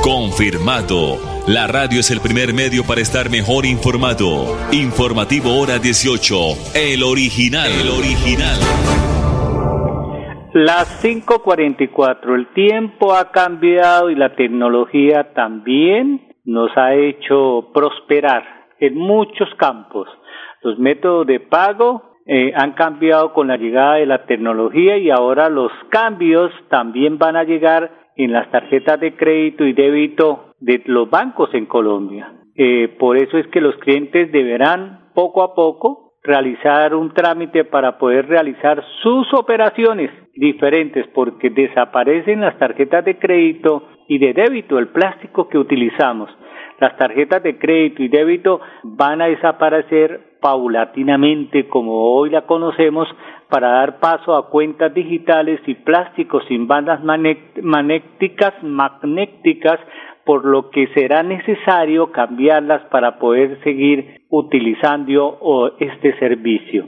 Confirmado. 0.03 1.17
La 1.47 1.65
radio 1.65 1.99
es 1.99 2.11
el 2.11 2.19
primer 2.21 2.53
medio 2.53 2.83
para 2.83 3.01
estar 3.01 3.31
mejor 3.31 3.65
informado. 3.65 4.55
Informativo 4.71 5.59
Hora 5.59 5.79
18. 5.79 6.35
El 6.75 7.01
original. 7.01 7.67
El 7.67 7.89
original. 7.89 8.59
Las 10.53 11.03
5.44. 11.03 12.35
El 12.35 12.53
tiempo 12.53 13.15
ha 13.15 13.31
cambiado 13.31 14.11
y 14.11 14.15
la 14.15 14.35
tecnología 14.35 15.33
también 15.33 16.29
nos 16.45 16.69
ha 16.77 16.93
hecho 16.93 17.69
prosperar 17.73 18.43
en 18.79 18.95
muchos 18.97 19.49
campos. 19.57 20.07
Los 20.61 20.77
métodos 20.77 21.25
de 21.25 21.39
pago 21.39 22.10
eh, 22.33 22.53
han 22.55 22.71
cambiado 22.75 23.33
con 23.33 23.49
la 23.49 23.57
llegada 23.57 23.95
de 23.95 24.05
la 24.05 24.25
tecnología 24.25 24.97
y 24.97 25.09
ahora 25.09 25.49
los 25.49 25.69
cambios 25.89 26.49
también 26.69 27.17
van 27.17 27.35
a 27.35 27.43
llegar 27.43 27.91
en 28.15 28.31
las 28.31 28.49
tarjetas 28.49 29.01
de 29.01 29.17
crédito 29.17 29.65
y 29.65 29.73
débito 29.73 30.53
de 30.61 30.81
los 30.85 31.09
bancos 31.09 31.53
en 31.53 31.65
Colombia. 31.65 32.31
Eh, 32.55 32.87
por 32.97 33.17
eso 33.17 33.37
es 33.37 33.47
que 33.47 33.59
los 33.59 33.75
clientes 33.79 34.31
deberán 34.31 35.09
poco 35.13 35.43
a 35.43 35.53
poco 35.53 36.10
realizar 36.23 36.93
un 36.93 37.13
trámite 37.13 37.65
para 37.65 37.97
poder 37.97 38.27
realizar 38.27 38.83
sus 39.01 39.33
operaciones 39.33 40.11
diferentes 40.35 41.07
porque 41.13 41.49
desaparecen 41.49 42.41
las 42.41 42.57
tarjetas 42.57 43.03
de 43.05 43.17
crédito 43.17 43.87
y 44.07 44.19
de 44.19 44.33
débito, 44.33 44.77
el 44.77 44.89
plástico 44.89 45.49
que 45.49 45.57
utilizamos. 45.57 46.29
Las 46.79 46.97
tarjetas 46.97 47.43
de 47.43 47.57
crédito 47.57 48.03
y 48.03 48.07
débito 48.07 48.59
van 48.83 49.21
a 49.21 49.27
desaparecer 49.27 50.37
paulatinamente 50.41 51.67
como 51.67 52.15
hoy 52.15 52.31
la 52.31 52.41
conocemos 52.47 53.07
para 53.49 53.69
dar 53.69 53.99
paso 53.99 54.35
a 54.35 54.49
cuentas 54.49 54.93
digitales 54.93 55.59
y 55.67 55.75
plásticos 55.75 56.43
sin 56.47 56.67
bandas 56.67 57.03
magnéticas, 57.03 58.53
magnéticas 58.63 59.79
por 60.25 60.45
lo 60.45 60.69
que 60.69 60.87
será 60.93 61.23
necesario 61.23 62.11
cambiarlas 62.11 62.83
para 62.91 63.17
poder 63.19 63.59
seguir 63.63 64.21
utilizando 64.29 65.75
este 65.79 66.17
servicio. 66.19 66.87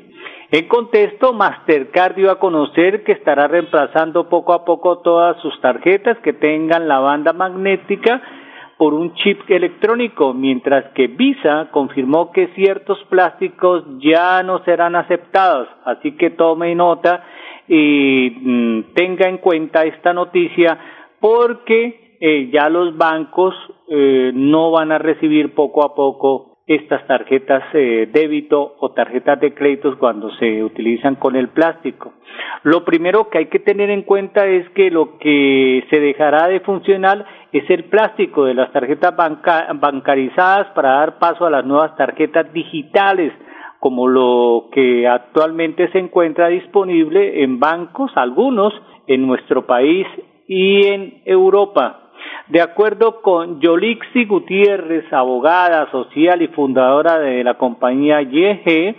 En 0.51 0.67
contexto, 0.67 1.33
Mastercard 1.33 2.15
dio 2.15 2.29
a 2.29 2.39
conocer 2.39 3.03
que 3.03 3.13
estará 3.13 3.47
reemplazando 3.47 4.29
poco 4.29 4.53
a 4.53 4.63
poco 4.63 4.99
todas 4.99 5.41
sus 5.41 5.59
tarjetas 5.61 6.17
que 6.19 6.33
tengan 6.33 6.87
la 6.87 6.99
banda 6.99 7.33
magnética 7.33 8.21
por 8.77 8.93
un 8.93 9.13
chip 9.15 9.49
electrónico, 9.49 10.33
mientras 10.33 10.91
que 10.93 11.07
Visa 11.07 11.69
confirmó 11.71 12.31
que 12.31 12.49
ciertos 12.49 13.03
plásticos 13.09 13.83
ya 13.99 14.43
no 14.43 14.63
serán 14.63 14.95
aceptados. 14.95 15.67
Así 15.85 16.17
que 16.17 16.29
tome 16.29 16.75
nota 16.75 17.23
y 17.67 18.29
mm, 18.29 18.93
tenga 18.93 19.27
en 19.29 19.37
cuenta 19.37 19.85
esta 19.85 20.13
noticia 20.13 20.77
porque 21.19 22.02
eh, 22.25 22.49
ya 22.53 22.69
los 22.69 22.95
bancos 22.95 23.53
eh, 23.89 24.31
no 24.33 24.71
van 24.71 24.93
a 24.93 24.97
recibir 24.97 25.53
poco 25.53 25.83
a 25.83 25.93
poco 25.93 26.55
estas 26.65 27.05
tarjetas 27.05 27.63
eh, 27.73 28.07
débito 28.13 28.75
o 28.79 28.91
tarjetas 28.93 29.41
de 29.41 29.53
créditos 29.53 29.97
cuando 29.97 30.31
se 30.37 30.63
utilizan 30.63 31.15
con 31.15 31.35
el 31.35 31.49
plástico. 31.49 32.13
Lo 32.63 32.85
primero 32.85 33.29
que 33.29 33.39
hay 33.39 33.47
que 33.47 33.59
tener 33.59 33.89
en 33.89 34.03
cuenta 34.03 34.45
es 34.45 34.69
que 34.69 34.89
lo 34.89 35.17
que 35.17 35.83
se 35.89 35.99
dejará 35.99 36.47
de 36.47 36.61
funcionar 36.61 37.25
es 37.51 37.69
el 37.69 37.83
plástico 37.89 38.45
de 38.45 38.53
las 38.53 38.71
tarjetas 38.71 39.13
bancarizadas 39.17 40.67
para 40.67 40.91
dar 40.91 41.19
paso 41.19 41.45
a 41.45 41.49
las 41.49 41.65
nuevas 41.65 41.93
tarjetas 41.97 42.53
digitales 42.53 43.33
como 43.81 44.07
lo 44.07 44.69
que 44.71 45.09
actualmente 45.09 45.91
se 45.91 45.99
encuentra 45.99 46.47
disponible 46.47 47.43
en 47.43 47.59
bancos, 47.59 48.13
algunos 48.15 48.73
en 49.07 49.27
nuestro 49.27 49.65
país 49.65 50.07
y 50.47 50.87
en 50.87 51.21
Europa. 51.25 51.99
De 52.47 52.61
acuerdo 52.61 53.21
con 53.21 53.61
Yolixi 53.61 54.25
Gutiérrez, 54.25 55.11
abogada 55.13 55.89
social 55.91 56.41
y 56.41 56.47
fundadora 56.49 57.19
de 57.19 57.43
la 57.43 57.57
compañía 57.57 58.21
YG, 58.21 58.95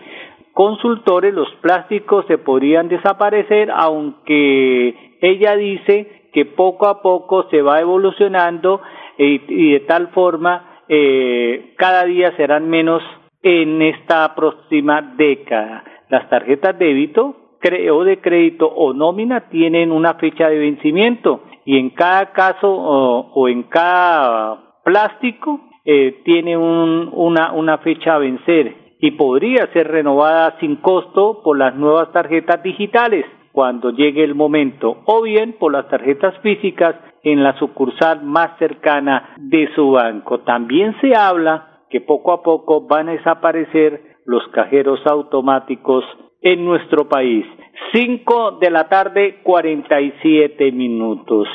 consultores, 0.53 1.35
los 1.35 1.51
plásticos 1.61 2.25
se 2.27 2.39
podrían 2.39 2.89
desaparecer, 2.89 3.71
aunque 3.71 5.17
ella 5.21 5.57
dice 5.57 6.29
que 6.33 6.47
poco 6.47 6.89
a 6.89 7.03
poco 7.03 7.49
se 7.51 7.63
va 7.63 7.81
evolucionando 7.81 8.81
y, 9.19 9.73
de 9.73 9.81
tal 9.81 10.09
forma 10.09 10.83
eh, 10.89 11.75
cada 11.77 12.05
día 12.05 12.37
serán 12.37 12.69
menos 12.69 13.03
en 13.43 13.83
esta 13.83 14.35
próxima 14.35 15.15
década. 15.17 15.85
Las 16.09 16.29
tarjetas 16.29 16.79
débito 16.79 17.44
o 17.91 18.05
de 18.05 18.21
crédito 18.21 18.67
o 18.67 18.93
nómina 18.93 19.49
tienen 19.49 19.91
una 19.91 20.15
fecha 20.15 20.49
de 20.49 20.59
vencimiento 20.59 21.43
y 21.65 21.79
en 21.79 21.91
cada 21.91 22.33
caso 22.33 22.71
o, 22.71 23.49
en 23.49 23.65
cada 23.65 24.81
plástico 24.85 25.61
eh, 25.85 26.23
tiene 26.25 26.57
un, 26.57 27.11
una, 27.13 27.53
una 27.53 27.79
fecha 27.79 28.17
a 28.17 28.19
vencer 28.19 28.97
y 29.01 29.13
podría 29.13 29.67
ser 29.73 29.89
renovada 29.89 30.57
sin 30.61 30.77
costo 30.77 31.41
por 31.43 31.59
las 31.59 31.75
nuevas 31.75 32.13
tarjetas 32.13 32.63
digitales 32.63 33.25
cuando 33.53 33.91
llegue 33.91 34.25
el 34.25 34.35
momento 34.35 35.03
o 35.07 35.23
bien 35.23 35.57
por 35.59 35.73
las 35.73 35.89
tarjetas 35.89 36.37
físicas 36.43 36.97
en 37.23 37.43
la 37.43 37.57
sucursal 37.59 38.23
más 38.25 38.59
cercana 38.59 39.37
de 39.39 39.69
su 39.75 39.93
banco. 39.93 40.41
También 40.41 40.95
se 41.01 41.15
habla 41.15 41.81
que 41.89 42.01
poco 42.01 42.33
a 42.33 42.43
poco 42.43 42.87
van 42.87 43.09
a 43.09 43.13
desaparecer 43.13 44.17
los 44.27 44.43
cajeros 44.49 45.01
automáticos 45.07 46.05
en 46.45 46.65
nuestro 46.65 47.09
país. 47.09 47.45
Cinco 47.93 48.59
de 48.61 48.71
la 48.71 48.89
tarde, 48.89 49.41
cuarenta 49.43 50.01
y 50.01 50.13
siete 50.23 50.71
minutos. 50.71 51.49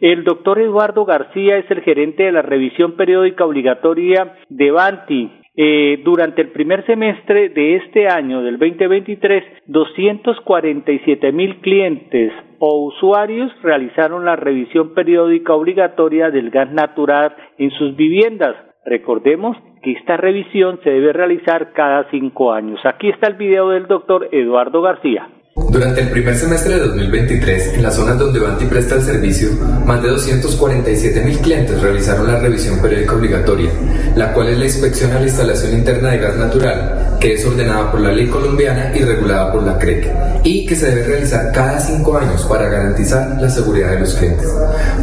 El 0.00 0.24
doctor 0.24 0.58
Eduardo 0.58 1.04
García 1.04 1.58
es 1.58 1.70
el 1.70 1.82
gerente 1.82 2.22
de 2.22 2.32
la 2.32 2.42
revisión 2.42 2.92
periódica 2.92 3.44
obligatoria 3.44 4.36
de 4.48 4.70
Banti. 4.70 5.30
Eh, 5.54 6.00
durante 6.02 6.40
el 6.40 6.48
primer 6.48 6.86
semestre 6.86 7.50
de 7.50 7.76
este 7.76 8.08
año, 8.08 8.42
del 8.42 8.58
2023, 8.58 9.44
247 9.66 11.30
mil 11.32 11.56
clientes 11.60 12.32
o 12.58 12.86
usuarios 12.86 13.52
realizaron 13.62 14.24
la 14.24 14.36
revisión 14.36 14.94
periódica 14.94 15.52
obligatoria 15.52 16.30
del 16.30 16.50
gas 16.50 16.72
natural 16.72 17.36
en 17.58 17.70
sus 17.72 17.94
viviendas. 17.96 18.56
Recordemos 18.86 19.56
que 19.82 19.92
esta 19.92 20.16
revisión 20.16 20.80
se 20.84 20.90
debe 20.90 21.12
realizar 21.12 21.72
cada 21.72 22.08
cinco 22.10 22.52
años. 22.52 22.80
Aquí 22.84 23.10
está 23.10 23.26
el 23.26 23.34
video 23.34 23.70
del 23.70 23.86
doctor 23.86 24.28
Eduardo 24.32 24.80
García. 24.80 25.28
Durante 25.70 26.00
el 26.00 26.10
primer 26.10 26.34
semestre 26.34 26.74
de 26.74 26.80
2023, 26.80 27.74
en 27.76 27.82
las 27.82 27.96
zonas 27.96 28.18
donde 28.18 28.40
Banti 28.40 28.64
presta 28.66 28.94
el 28.94 29.02
servicio, 29.02 29.48
más 29.86 30.02
de 30.02 30.08
247 30.08 31.24
mil 31.24 31.38
clientes 31.38 31.82
realizaron 31.82 32.26
la 32.26 32.38
revisión 32.40 32.80
periódica 32.80 33.16
obligatoria, 33.16 33.70
la 34.16 34.32
cual 34.32 34.48
es 34.48 34.58
la 34.58 34.64
inspección 34.64 35.12
a 35.12 35.20
la 35.20 35.26
instalación 35.26 35.74
interna 35.78 36.10
de 36.10 36.18
gas 36.18 36.36
natural, 36.38 37.11
que 37.22 37.34
es 37.34 37.44
ordenada 37.46 37.92
por 37.92 38.00
la 38.00 38.10
ley 38.10 38.26
colombiana 38.26 38.90
y 38.96 38.98
regulada 38.98 39.52
por 39.52 39.62
la 39.62 39.78
CREC, 39.78 40.10
y 40.42 40.66
que 40.66 40.74
se 40.74 40.86
debe 40.86 41.04
realizar 41.04 41.52
cada 41.52 41.78
cinco 41.78 42.18
años 42.18 42.44
para 42.46 42.68
garantizar 42.68 43.38
la 43.40 43.48
seguridad 43.48 43.90
de 43.90 44.00
los 44.00 44.14
clientes. 44.14 44.48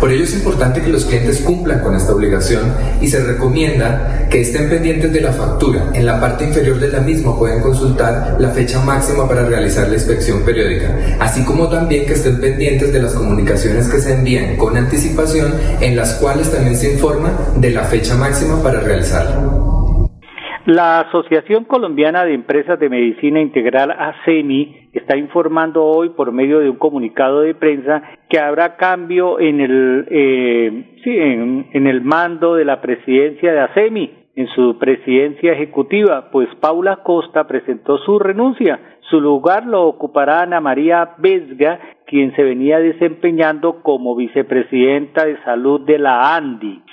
Por 0.02 0.12
ello 0.12 0.26
es 0.26 0.34
importante 0.34 0.82
que 0.82 0.90
los 0.90 1.06
clientes 1.06 1.40
cumplan 1.40 1.80
con 1.80 1.96
esta 1.96 2.12
obligación 2.12 2.74
y 3.00 3.08
se 3.08 3.24
recomienda 3.24 4.28
que 4.30 4.42
estén 4.42 4.70
pendientes 4.70 5.14
de 5.14 5.22
la 5.22 5.32
factura. 5.32 5.92
En 5.94 6.06
la 6.06 6.20
parte 6.20 6.44
inferior 6.44 6.78
de 6.78 6.90
la 6.90 7.00
misma 7.00 7.40
pueden 7.40 7.62
consultar 7.62 8.36
la 8.38 8.50
fecha 8.50 8.82
máxima 8.82 9.26
para 9.26 9.46
realizar 9.46 9.88
la 9.88 9.96
inspección 9.96 10.42
periódica, 10.42 10.94
así 11.22 11.46
como 11.46 11.70
también 11.70 12.06
que 12.06 12.16
estén 12.16 12.42
pendientes 12.42 12.92
de 12.92 13.02
las 13.02 13.14
comunicaciones 13.14 13.88
que 13.88 14.02
se 14.02 14.16
envían 14.16 14.58
con 14.58 14.76
anticipación 14.76 15.54
en 15.80 15.96
las 15.96 16.16
cuales 16.16 16.52
también 16.52 16.76
se 16.76 16.92
informa 16.92 17.32
de 17.56 17.72
la 17.72 17.86
fecha 17.86 18.16
máxima 18.16 18.62
para 18.62 18.82
realizarla. 18.82 19.69
La 20.70 21.00
Asociación 21.00 21.64
Colombiana 21.64 22.26
de 22.26 22.36
Empresas 22.36 22.80
de 22.80 22.90
Medicina 22.90 23.42
Integral 23.42 23.90
ASEMI 23.90 24.90
está 24.94 25.18
informando 25.18 25.84
hoy 25.84 26.10
por 26.10 26.32
medio 26.32 26.60
de 26.60 26.70
un 26.70 26.76
comunicado 26.76 27.42
de 27.42 27.56
prensa 27.56 28.04
que 28.30 28.38
habrá 28.38 28.78
cambio 28.78 29.40
en 29.40 29.62
el 29.62 30.08
eh, 30.12 31.00
sí, 31.04 31.10
en, 31.10 31.88
el 31.88 32.02
mando 32.02 32.54
de 32.54 32.66
la 32.66 32.82
presidencia 32.82 33.52
de 33.52 33.62
ASEMI 33.62 34.12
en 34.36 34.48
su 34.50 34.78
presidencia 34.78 35.54
ejecutiva, 35.54 36.30
pues 36.32 36.48
Paula 36.62 36.98
Costa 36.98 37.48
presentó 37.48 37.98
su 37.98 38.20
renuncia 38.20 38.80
su 39.10 39.20
lugar 39.20 39.66
lo 39.66 39.88
ocupará 39.88 40.44
Ana 40.44 40.62
María 40.62 41.16
Vesga, 41.18 41.80
quien 42.06 42.36
se 42.36 42.44
venía 42.44 42.78
desempeñando 42.78 43.82
como 43.82 44.16
vicepresidenta 44.16 45.26
de 45.26 45.42
salud 45.44 45.82
de 45.82 45.98
la 45.98 46.36
ANDI. 46.36 46.84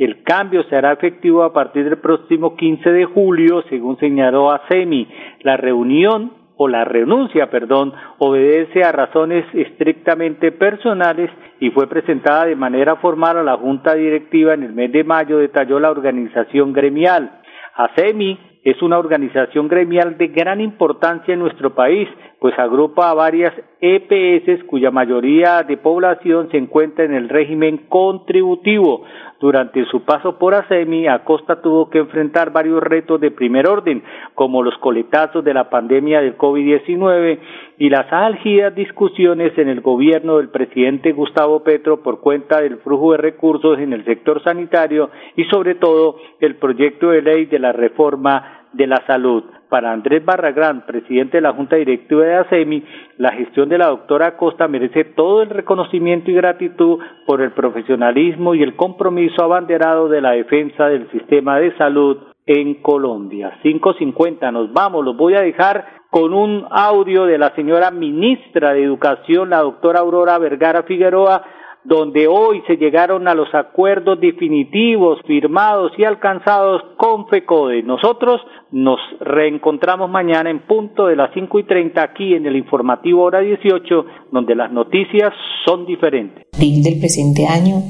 El 0.00 0.22
cambio 0.22 0.62
será 0.70 0.92
efectivo 0.92 1.42
a 1.42 1.52
partir 1.52 1.84
del 1.84 1.98
próximo 1.98 2.56
15 2.56 2.90
de 2.90 3.04
julio, 3.04 3.62
según 3.68 3.98
señaló 3.98 4.50
ASEMI. 4.50 5.06
La 5.42 5.58
reunión 5.58 6.32
o 6.56 6.68
la 6.68 6.86
renuncia, 6.86 7.50
perdón, 7.50 7.92
obedece 8.16 8.82
a 8.82 8.92
razones 8.92 9.44
estrictamente 9.52 10.52
personales 10.52 11.30
y 11.60 11.68
fue 11.72 11.86
presentada 11.86 12.46
de 12.46 12.56
manera 12.56 12.96
formal 12.96 13.36
a 13.36 13.42
la 13.42 13.58
Junta 13.58 13.92
Directiva 13.94 14.54
en 14.54 14.62
el 14.62 14.72
mes 14.72 14.90
de 14.90 15.04
mayo, 15.04 15.36
detalló 15.36 15.78
la 15.78 15.90
organización 15.90 16.72
gremial. 16.72 17.42
ASEMI 17.74 18.38
es 18.64 18.80
una 18.80 18.98
organización 18.98 19.68
gremial 19.68 20.16
de 20.16 20.28
gran 20.28 20.62
importancia 20.62 21.34
en 21.34 21.40
nuestro 21.40 21.74
país, 21.74 22.08
pues 22.40 22.58
agrupa 22.58 23.10
a 23.10 23.14
varias 23.14 23.52
EPS 23.82 24.64
cuya 24.64 24.90
mayoría 24.90 25.62
de 25.62 25.76
población 25.76 26.48
se 26.50 26.56
encuentra 26.56 27.04
en 27.04 27.12
el 27.12 27.28
régimen 27.28 27.82
contributivo. 27.88 29.04
Durante 29.38 29.84
su 29.86 30.04
paso 30.04 30.38
por 30.38 30.54
ASEMI, 30.54 31.06
Acosta 31.06 31.60
tuvo 31.60 31.90
que 31.90 31.98
enfrentar 31.98 32.50
varios 32.50 32.82
retos 32.82 33.20
de 33.20 33.30
primer 33.30 33.66
orden, 33.66 34.02
como 34.34 34.62
los 34.62 34.76
coletazos 34.78 35.44
de 35.44 35.54
la 35.54 35.68
pandemia 35.68 36.22
del 36.22 36.38
COVID-19 36.38 37.38
y 37.78 37.90
las 37.90 38.10
álgidas 38.10 38.74
discusiones 38.74 39.56
en 39.58 39.68
el 39.68 39.82
gobierno 39.82 40.38
del 40.38 40.48
presidente 40.48 41.12
Gustavo 41.12 41.62
Petro 41.62 42.02
por 42.02 42.20
cuenta 42.20 42.62
del 42.62 42.78
flujo 42.78 43.12
de 43.12 43.18
recursos 43.18 43.78
en 43.78 43.92
el 43.92 44.04
sector 44.06 44.42
sanitario 44.42 45.10
y 45.36 45.44
sobre 45.44 45.74
todo 45.74 46.16
el 46.40 46.56
proyecto 46.56 47.10
de 47.10 47.20
ley 47.20 47.44
de 47.46 47.58
la 47.58 47.72
reforma 47.72 48.66
de 48.72 48.86
la 48.86 49.04
salud. 49.06 49.44
Para 49.70 49.92
Andrés 49.92 50.24
Barragán, 50.24 50.84
presidente 50.84 51.36
de 51.36 51.42
la 51.42 51.52
Junta 51.52 51.76
Directiva 51.76 52.24
de 52.24 52.34
ASEMI, 52.34 52.84
la 53.18 53.30
gestión 53.30 53.68
de 53.68 53.78
la 53.78 53.86
doctora 53.86 54.26
Acosta 54.26 54.66
merece 54.66 55.04
todo 55.04 55.42
el 55.42 55.48
reconocimiento 55.48 56.28
y 56.30 56.34
gratitud 56.34 56.98
por 57.24 57.40
el 57.40 57.52
profesionalismo 57.52 58.56
y 58.56 58.64
el 58.64 58.74
compromiso 58.74 59.44
abanderado 59.44 60.08
de 60.08 60.20
la 60.20 60.32
defensa 60.32 60.88
del 60.88 61.08
sistema 61.12 61.60
de 61.60 61.76
salud 61.76 62.18
en 62.46 62.82
Colombia. 62.82 63.60
5.50, 63.62 64.52
nos 64.52 64.72
vamos, 64.72 65.04
los 65.04 65.16
voy 65.16 65.34
a 65.34 65.42
dejar 65.42 66.00
con 66.10 66.34
un 66.34 66.66
audio 66.68 67.26
de 67.26 67.38
la 67.38 67.54
señora 67.54 67.92
ministra 67.92 68.72
de 68.72 68.82
Educación, 68.82 69.50
la 69.50 69.60
doctora 69.60 70.00
Aurora 70.00 70.36
Vergara 70.38 70.82
Figueroa, 70.82 71.44
donde 71.84 72.26
hoy 72.26 72.62
se 72.66 72.76
llegaron 72.76 73.28
a 73.28 73.34
los 73.34 73.54
acuerdos 73.54 74.20
definitivos 74.20 75.20
firmados 75.26 75.92
y 75.96 76.04
alcanzados 76.04 76.82
con 76.96 77.28
FECODE. 77.28 77.84
Nosotros 77.84 78.40
nos 78.72 79.00
reencontramos 79.20 80.08
mañana 80.08 80.50
en 80.50 80.60
punto 80.60 81.06
de 81.06 81.16
las 81.16 81.32
cinco 81.34 81.58
y 81.58 81.64
treinta 81.64 82.02
aquí 82.02 82.34
en 82.34 82.46
el 82.46 82.56
informativo 82.56 83.22
hora 83.22 83.40
18, 83.40 84.04
donde 84.30 84.54
las 84.54 84.70
noticias 84.70 85.32
son 85.64 85.86
diferentes. 85.86 86.46
del 86.58 86.98
presente 87.00 87.46
año 87.46 87.82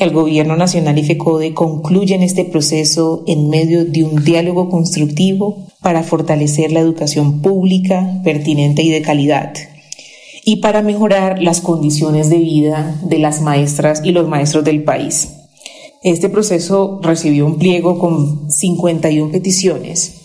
El 0.00 0.10
Gobierno 0.10 0.56
Nacional 0.56 0.98
y 0.98 1.04
FECODE 1.04 1.54
concluyen 1.54 2.22
este 2.22 2.44
proceso 2.44 3.24
en 3.26 3.50
medio 3.50 3.84
de 3.84 4.04
un 4.04 4.24
diálogo 4.24 4.70
constructivo 4.70 5.66
para 5.82 6.02
fortalecer 6.02 6.72
la 6.72 6.80
educación 6.80 7.42
pública, 7.42 8.06
pertinente 8.24 8.82
y 8.82 8.90
de 8.90 9.02
calidad, 9.02 9.52
y 10.44 10.56
para 10.56 10.82
mejorar 10.82 11.42
las 11.42 11.60
condiciones 11.60 12.30
de 12.30 12.38
vida 12.38 12.96
de 13.04 13.18
las 13.18 13.42
maestras 13.42 14.02
y 14.04 14.12
los 14.12 14.26
maestros 14.28 14.64
del 14.64 14.82
país. 14.82 15.38
Este 16.02 16.28
proceso 16.28 17.00
recibió 17.02 17.46
un 17.46 17.58
pliego 17.58 17.98
con 17.98 18.50
51 18.50 19.30
peticiones, 19.30 20.21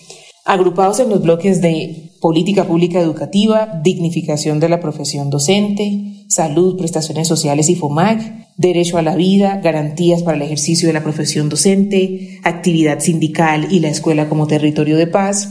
agrupados 0.47 0.99
en 0.99 1.09
los 1.09 1.21
bloques 1.21 1.61
de 1.61 2.13
política 2.21 2.63
pública 2.65 2.99
educativa, 2.99 3.79
dignificación 3.83 4.59
de 4.59 4.69
la 4.69 4.79
profesión 4.79 5.29
docente, 5.29 6.25
salud, 6.29 6.77
prestaciones 6.77 7.27
sociales 7.27 7.69
y 7.69 7.75
FOMAC, 7.75 8.47
derecho 8.57 8.97
a 8.97 9.01
la 9.01 9.15
vida, 9.15 9.59
garantías 9.61 10.23
para 10.23 10.37
el 10.37 10.43
ejercicio 10.43 10.87
de 10.87 10.93
la 10.93 11.03
profesión 11.03 11.49
docente, 11.49 12.39
actividad 12.43 13.01
sindical 13.01 13.67
y 13.69 13.81
la 13.81 13.89
escuela 13.89 14.29
como 14.29 14.47
territorio 14.47 14.97
de 14.97 15.07
paz, 15.07 15.49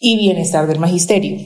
y 0.00 0.16
bienestar 0.16 0.66
del 0.66 0.80
magisterio. 0.80 1.38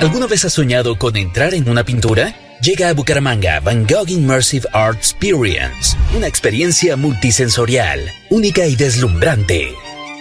¿Alguna 0.00 0.26
vez 0.26 0.44
has 0.44 0.54
soñado 0.54 0.98
con 0.98 1.16
entrar 1.16 1.52
en 1.52 1.68
una 1.68 1.84
pintura? 1.84 2.34
Llega 2.62 2.88
a 2.88 2.94
Bucaramanga 2.94 3.60
Van 3.60 3.86
Gogh 3.86 4.08
Immersive 4.08 4.66
Art 4.72 4.96
Experience, 4.96 5.94
una 6.16 6.26
experiencia 6.26 6.96
multisensorial, 6.96 8.00
única 8.30 8.66
y 8.66 8.76
deslumbrante. 8.76 9.74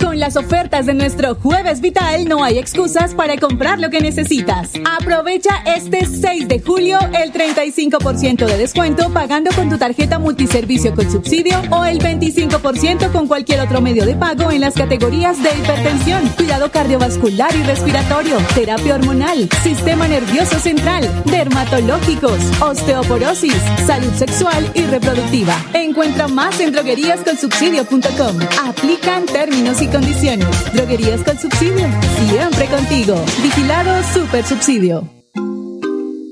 Con 0.00 0.18
las 0.18 0.36
ofertas 0.36 0.86
de 0.86 0.94
nuestro 0.94 1.34
Jueves 1.34 1.80
Vital 1.80 2.26
no 2.26 2.42
hay 2.42 2.58
excusas 2.58 3.14
para 3.14 3.36
comprar 3.36 3.78
lo 3.78 3.90
que 3.90 4.00
necesitas. 4.00 4.70
Aprovecha 4.98 5.62
este 5.66 6.06
6 6.06 6.48
de 6.48 6.60
julio 6.60 6.98
el 7.12 7.32
35% 7.32 8.46
de 8.46 8.56
descuento 8.56 9.10
pagando 9.10 9.50
con 9.52 9.68
tu 9.68 9.76
tarjeta 9.76 10.18
multiservicio 10.18 10.94
con 10.94 11.10
subsidio 11.10 11.60
o 11.70 11.84
el 11.84 11.98
25% 11.98 13.12
con 13.12 13.28
cualquier 13.28 13.60
otro 13.60 13.80
medio 13.80 14.06
de 14.06 14.14
pago 14.14 14.50
en 14.50 14.62
las 14.62 14.74
categorías 14.74 15.42
de 15.42 15.50
hipertensión, 15.50 16.26
cuidado 16.30 16.70
cardiovascular 16.70 17.54
y 17.54 17.62
respiratorio, 17.62 18.38
terapia 18.54 18.94
hormonal, 18.94 19.48
sistema 19.62 20.08
nervioso 20.08 20.58
central, 20.58 21.08
dermatológicos, 21.26 22.38
osteoporosis, 22.60 23.56
salud 23.86 24.12
sexual 24.14 24.70
y 24.74 24.82
reproductiva. 24.82 25.54
Encuentra 25.74 26.28
más 26.28 26.58
en 26.60 26.72
drogueríasconsubsidio.com. 26.72 28.38
Aplican 28.66 29.26
términos 29.26 29.82
y 29.82 29.89
condiciones. 29.90 30.72
Droguerías 30.72 31.22
con 31.22 31.38
subsidio. 31.38 31.86
Siempre 32.28 32.66
contigo. 32.66 33.14
Vigilado 33.42 34.02
Super 34.12 34.44
Subsidio. 34.44 35.19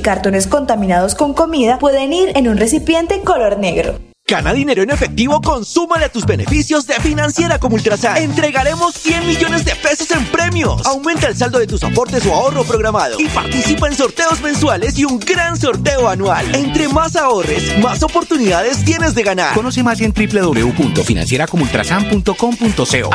cartones 0.00 0.46
contaminados 0.46 1.14
con 1.14 1.34
comida 1.34 1.78
pueden 1.78 2.12
ir 2.12 2.32
en 2.36 2.48
un 2.48 2.56
recipiente 2.56 3.20
color 3.22 3.58
negro. 3.58 4.09
Gana 4.30 4.52
dinero 4.52 4.82
en 4.84 4.90
efectivo, 4.90 5.40
consúmale 5.40 6.04
a 6.04 6.08
tus 6.08 6.24
beneficios 6.24 6.86
de 6.86 6.94
Financiera 7.00 7.58
como 7.58 7.74
Ultrasan. 7.74 8.16
Entregaremos 8.16 8.94
100 8.94 9.26
millones 9.26 9.64
de 9.64 9.74
pesos 9.74 10.08
en 10.12 10.24
premios. 10.26 10.86
Aumenta 10.86 11.26
el 11.26 11.36
saldo 11.36 11.58
de 11.58 11.66
tus 11.66 11.82
aportes 11.82 12.24
o 12.26 12.32
ahorro 12.32 12.62
programado 12.62 13.18
y 13.18 13.26
participa 13.26 13.88
en 13.88 13.96
sorteos 13.96 14.40
mensuales 14.40 14.96
y 15.00 15.04
un 15.04 15.18
gran 15.18 15.56
sorteo 15.56 16.08
anual. 16.08 16.54
Entre 16.54 16.86
más 16.86 17.16
ahorres, 17.16 17.76
más 17.80 18.04
oportunidades 18.04 18.84
tienes 18.84 19.16
de 19.16 19.24
ganar. 19.24 19.52
Conoce 19.52 19.82
más 19.82 20.00
en 20.00 20.14
www.financieracomultrasan.com.co. 20.14 23.10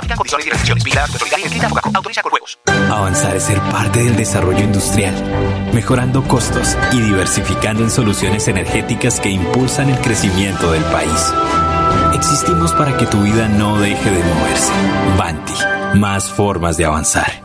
Avanzar 2.91 3.37
es 3.37 3.43
ser 3.43 3.61
parte 3.71 4.03
del 4.03 4.17
desarrollo 4.17 4.59
industrial, 4.59 5.15
mejorando 5.73 6.27
costos 6.27 6.75
y 6.91 6.99
diversificando 6.99 7.83
en 7.83 7.89
soluciones 7.89 8.49
energéticas 8.49 9.21
que 9.21 9.29
impulsan 9.29 9.89
el 9.89 9.97
crecimiento 9.99 10.73
del 10.73 10.83
país. 10.83 11.04
Existimos 12.13 12.71
para 12.73 12.97
que 12.97 13.05
tu 13.05 13.21
vida 13.21 13.47
no 13.47 13.77
deje 13.77 14.09
de 14.09 14.23
moverse. 14.23 14.71
Banti, 15.17 15.53
más 15.99 16.29
formas 16.29 16.77
de 16.77 16.85
avanzar. 16.85 17.44